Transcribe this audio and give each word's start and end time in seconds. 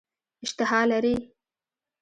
اشتها 0.43 0.81
لري. 0.89 1.15